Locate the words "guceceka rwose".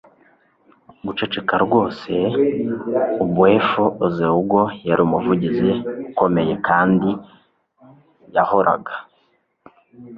1.05-2.13